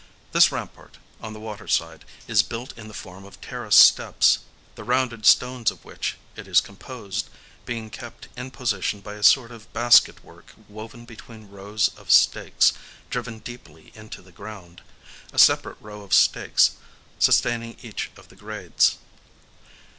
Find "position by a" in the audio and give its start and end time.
8.49-9.21